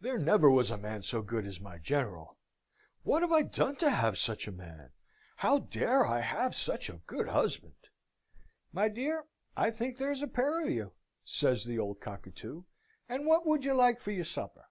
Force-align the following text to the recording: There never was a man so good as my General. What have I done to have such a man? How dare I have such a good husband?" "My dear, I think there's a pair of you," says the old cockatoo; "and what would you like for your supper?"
There 0.00 0.20
never 0.20 0.48
was 0.48 0.70
a 0.70 0.78
man 0.78 1.02
so 1.02 1.20
good 1.20 1.44
as 1.44 1.58
my 1.58 1.78
General. 1.78 2.38
What 3.02 3.22
have 3.22 3.32
I 3.32 3.42
done 3.42 3.74
to 3.78 3.90
have 3.90 4.16
such 4.16 4.46
a 4.46 4.52
man? 4.52 4.92
How 5.34 5.58
dare 5.58 6.06
I 6.06 6.20
have 6.20 6.54
such 6.54 6.88
a 6.88 7.00
good 7.08 7.26
husband?" 7.26 7.74
"My 8.72 8.88
dear, 8.88 9.26
I 9.56 9.72
think 9.72 9.96
there's 9.96 10.22
a 10.22 10.28
pair 10.28 10.62
of 10.62 10.70
you," 10.70 10.92
says 11.24 11.64
the 11.64 11.76
old 11.76 12.00
cockatoo; 12.00 12.62
"and 13.08 13.26
what 13.26 13.46
would 13.48 13.64
you 13.64 13.74
like 13.74 13.98
for 13.98 14.12
your 14.12 14.24
supper?" 14.26 14.64